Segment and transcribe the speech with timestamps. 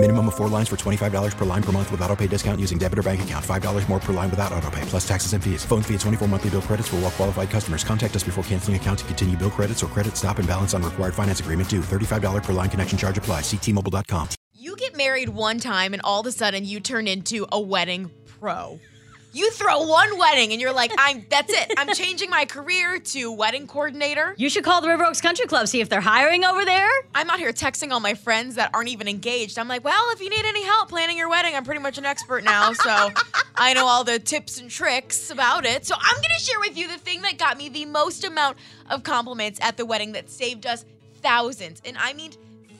[0.00, 2.78] Minimum of four lines for $25 per line per month with auto pay discount using
[2.78, 3.44] debit or bank account.
[3.44, 5.64] $5 more per line without auto pay, plus taxes and fees.
[5.64, 7.82] Phone fee at 24 monthly bill credits for all well qualified customers.
[7.82, 10.84] Contact us before canceling account to continue bill credits or credit stop and balance on
[10.84, 11.80] required finance agreement due.
[11.80, 13.40] $35 per line connection charge apply.
[13.40, 14.28] Ctmobile.com.
[14.52, 18.12] You get married one time and all of a sudden you turn into a wedding
[18.38, 18.78] pro.
[19.32, 21.74] You throw one wedding and you're like, I'm that's it.
[21.76, 24.34] I'm changing my career to wedding coordinator.
[24.38, 26.90] You should call the River Oaks Country Club, see if they're hiring over there.
[27.14, 29.58] I'm out here texting all my friends that aren't even engaged.
[29.58, 32.06] I'm like, well, if you need any help planning your wedding, I'm pretty much an
[32.06, 32.72] expert now.
[32.72, 33.10] So
[33.54, 35.84] I know all the tips and tricks about it.
[35.84, 38.56] So I'm gonna share with you the thing that got me the most amount
[38.88, 40.84] of compliments at the wedding that saved us
[41.20, 41.82] thousands.
[41.84, 42.32] And I mean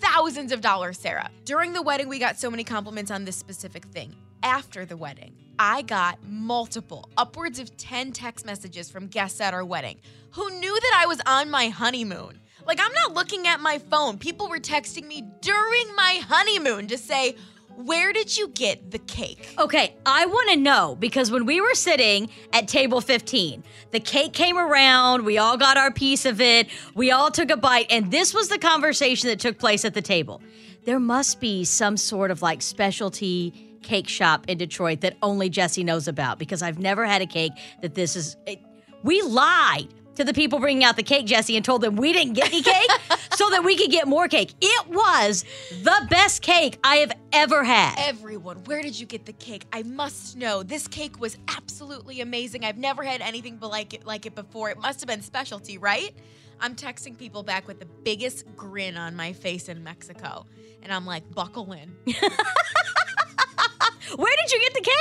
[0.00, 1.30] thousands of dollars, Sarah.
[1.44, 4.14] During the wedding, we got so many compliments on this specific thing.
[4.42, 9.64] After the wedding, I got multiple, upwards of 10 text messages from guests at our
[9.64, 9.98] wedding
[10.32, 12.40] who knew that I was on my honeymoon.
[12.66, 14.18] Like, I'm not looking at my phone.
[14.18, 17.36] People were texting me during my honeymoon to say,
[17.76, 19.54] where did you get the cake?
[19.58, 24.32] Okay, I want to know because when we were sitting at table 15, the cake
[24.32, 28.10] came around, we all got our piece of it, we all took a bite, and
[28.10, 30.42] this was the conversation that took place at the table.
[30.86, 35.84] There must be some sort of like specialty cake shop in Detroit that only Jessie
[35.84, 38.36] knows about because I've never had a cake that this is.
[38.46, 38.60] It,
[39.02, 42.32] we lied to the people bringing out the cake, Jessie, and told them we didn't
[42.32, 42.90] get any cake
[43.34, 44.54] so that we could get more cake.
[44.60, 45.44] It was
[45.82, 47.94] the best cake I have ever had.
[47.98, 49.66] Everyone, where did you get the cake?
[49.72, 50.62] I must know.
[50.62, 52.64] This cake was absolutely amazing.
[52.64, 54.70] I've never had anything but like it like it before.
[54.70, 56.12] It must have been specialty, right?
[56.58, 60.46] I'm texting people back with the biggest grin on my face in Mexico.
[60.82, 61.94] And I'm like, buckle in.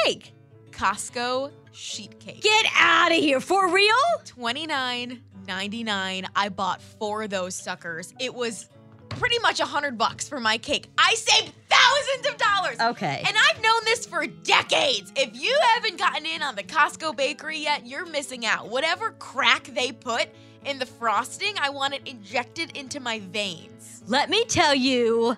[0.05, 0.33] cake?
[0.71, 2.41] Costco sheet cake.
[2.41, 3.39] Get out of here.
[3.39, 3.95] For real?
[4.25, 6.25] $29.99.
[6.35, 8.13] I bought four of those suckers.
[8.19, 8.69] It was
[9.09, 10.87] pretty much a hundred bucks for my cake.
[10.97, 12.79] I saved thousands of dollars.
[12.79, 13.23] Okay.
[13.25, 15.11] And I've known this for decades.
[15.15, 18.69] If you haven't gotten in on the Costco bakery yet, you're missing out.
[18.69, 20.27] Whatever crack they put
[20.65, 24.03] in the frosting, I want it injected into my veins.
[24.07, 25.37] Let me tell you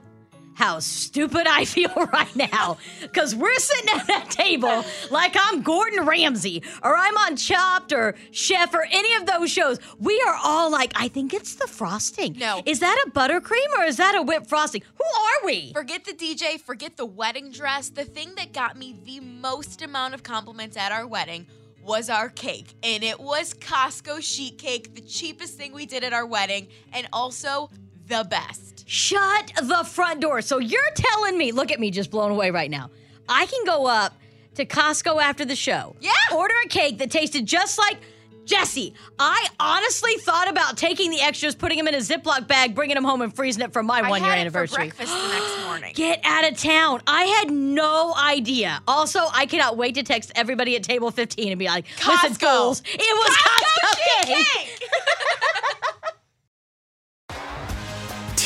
[0.57, 2.77] how stupid I feel right now.
[2.99, 8.15] Because we're sitting at that table like I'm Gordon Ramsay or I'm on Chopped or
[8.31, 9.79] Chef or any of those shows.
[9.99, 12.33] We are all like, I think it's the frosting.
[12.39, 12.63] No.
[12.65, 14.81] Is that a buttercream or is that a whipped frosting?
[14.95, 15.73] Who are we?
[15.73, 17.89] Forget the DJ, forget the wedding dress.
[17.89, 21.45] The thing that got me the most amount of compliments at our wedding
[21.83, 22.73] was our cake.
[22.81, 27.07] And it was Costco sheet cake, the cheapest thing we did at our wedding, and
[27.13, 27.69] also
[28.07, 28.76] the best.
[28.87, 30.41] Shut the front door.
[30.41, 32.89] So you're telling me, look at me just blown away right now.
[33.27, 34.13] I can go up
[34.55, 35.95] to Costco after the show.
[35.99, 36.11] Yeah.
[36.33, 37.97] Order a cake that tasted just like
[38.45, 38.93] Jessie.
[39.19, 43.03] I honestly thought about taking the extras, putting them in a Ziploc bag, bringing them
[43.03, 44.85] home, and freezing it for my I one year anniversary.
[44.85, 45.91] breakfast the next morning.
[45.93, 47.01] Get out of town.
[47.05, 48.81] I had no idea.
[48.87, 52.57] Also, I cannot wait to text everybody at table 15 and be like, listen, Costco.
[52.57, 54.47] fools, it was Costco, sheet
[54.79, 54.86] cake.